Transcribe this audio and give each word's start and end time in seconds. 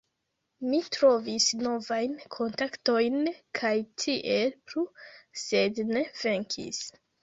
Mi 0.69 0.79
trovis 0.95 1.49
novajn 1.65 2.17
kontaktojn 2.39 3.23
kaj 3.63 3.75
tiel 4.07 4.53
plu 4.67 4.89
sed 5.47 5.87
ne 5.97 6.09
venkis 6.27 6.87